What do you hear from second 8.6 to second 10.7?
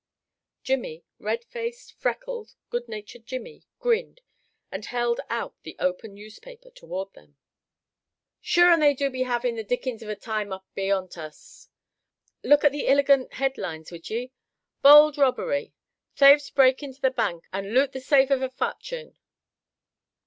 and they do be havin' the dickens av a time up